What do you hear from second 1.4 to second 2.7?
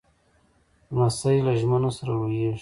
له ژمنو سره لویېږي.